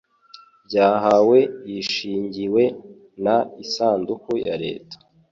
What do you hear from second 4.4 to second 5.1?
ya Leta